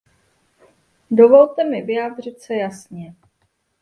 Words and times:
Dovolte 1.11 1.63
mi 1.63 1.81
vyjádřit 1.81 2.39
se 2.41 2.55
jasně. 2.55 3.15